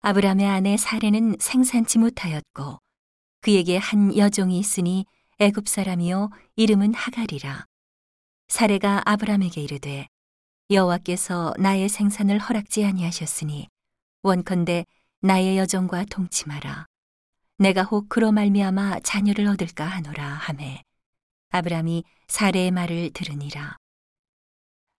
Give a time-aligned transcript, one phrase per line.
[0.00, 2.78] 아브라함의 아내 사례는 생산치 못하였고
[3.40, 5.06] 그에게 한 여종이 있으니
[5.40, 7.64] 애굽 사람이요 이름은 하갈이라.
[8.46, 10.06] 사례가 아브라함에게 이르되
[10.70, 13.68] 여호와께서 나의 생산을 허락지 아니하셨으니
[14.22, 14.86] 원컨대
[15.20, 16.86] 나의 여종과 동침하라.
[17.58, 20.82] 내가 혹 그로 말미암아 자녀를 얻을까 하노라 하매
[21.50, 23.76] 아브라함이 사례의 말을 들으니라.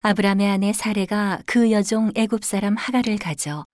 [0.00, 3.66] 아브라함의 아내 사례가 그 여종 애굽 사람 하갈을 가져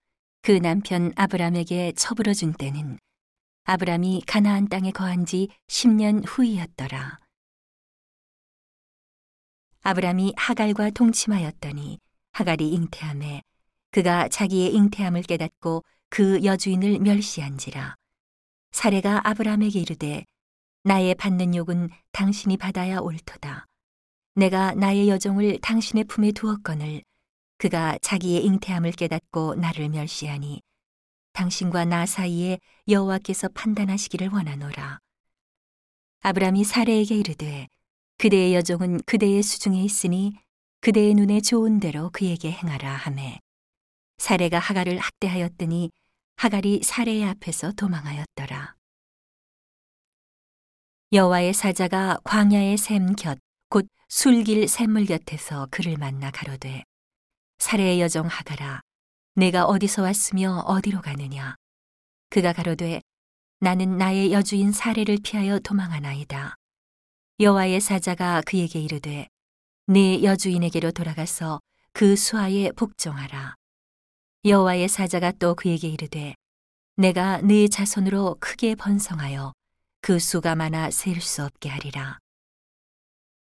[0.45, 2.99] 그 남편 아브라함에게 처불어 준 때는
[3.63, 7.21] 아브라함이 가나안 땅에 거한 지 10년 후이었더라.
[9.83, 12.01] 아브라함이 하갈과 동침하였더니
[12.33, 13.43] 하갈이 잉태함에
[13.93, 17.95] 그가 자기의 잉태함을 깨닫고 그 여주인을 멸시한지라.
[18.73, 20.25] 사례가 아브라함에게 이르되
[20.83, 23.67] 나의 받는 욕은 당신이 받아야 옳도다.
[24.35, 27.05] 내가 나의 여종을 당신의 품에 두었거늘
[27.63, 30.63] 그가 자기의 잉태함을 깨닫고 나를 멸시하니
[31.33, 32.59] 당신과 나 사이에
[32.89, 34.99] 여호와께서 판단하시기를 원하노라.
[36.23, 37.69] 아브라함이 사례에게 이르되
[38.19, 40.35] 그대의 여종은 그대의 수중에 있으니
[40.81, 43.39] 그대의 눈에 좋은 대로 그에게 행하라 하매
[44.19, 45.93] 사례가 하갈을 학대하였더니
[46.39, 48.75] 하갈이 사례의 앞에서 도망하였더라.
[51.13, 56.83] 여호와의 사자가 광야의 샘 곁 곧 술길 샘물 곁에서 그를 만나 가로되
[57.63, 58.81] 사례의 여종 하갈아
[59.37, 61.55] 내가 어디서 왔으며 어디로 가느냐?
[62.29, 63.01] 그가 가로되
[63.61, 66.57] 나는 나의 여주인 사례를 피하여 도망하나이다.
[67.39, 69.29] 여호와의 사자가 그에게 이르되
[69.87, 71.61] 네 여주인에게로 돌아가서
[71.93, 73.55] 그 수하에 복종하라.
[74.45, 76.35] 여호와의 사자가 또 그에게 이르되
[76.97, 79.53] 내가 네 자손으로 크게 번성하여
[80.01, 82.19] 그 수가 많아 셀 수 없게 하리라.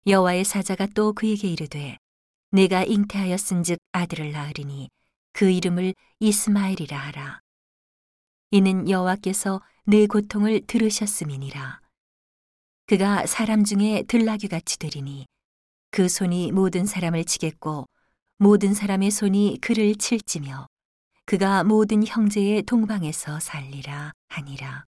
[0.07, 1.97] 여호와의 사자가 또 그에게 이르되
[2.52, 4.89] 내가 잉태하였은즉 아들을 낳으리니
[5.33, 7.42] 그 이름을 이스마엘이라 하라.
[8.52, 11.80] 이는 여호와께서 내 고통을 들으셨음이니라.
[12.88, 15.27] 그가 사람 중에 들나귀 같이 되리니
[15.92, 17.88] 그 손이 모든 사람을 치겠고
[18.39, 20.67] 모든 사람의 손이 그를 칠지며
[21.26, 24.86] 그가 모든 형제의 동방에서 살리라 하니라.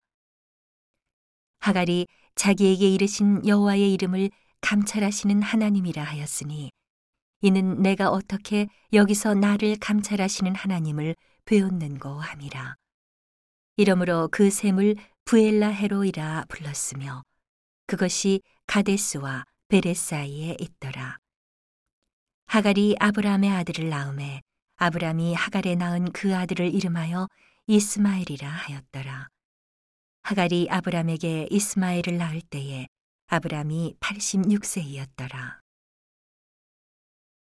[1.59, 6.71] 하갈이 자기에게 이르신 여호와의 이름을 감찰하시는 하나님이라 하였으니
[7.41, 11.15] 이는 내가 어떻게 여기서 나를 감찰하시는 하나님을
[11.45, 12.75] 배웠는고 함이라.
[13.77, 17.23] 이러므로 그 샘을 부엘라 헤로이라 불렀으며
[17.87, 21.17] 그것이 가데스와 베레 사이에 있더라.
[22.45, 24.41] 하갈이 아브라함의 아들을 낳음에
[24.75, 27.27] 아브라함이 하갈에 낳은 그 아들을 이름하여
[27.67, 29.29] 이스마엘이라 하였더라.
[30.23, 32.87] 하갈이 아브라함에게 이스마엘을 낳을 때에
[33.27, 35.60] 아브라함이 86세이었더라.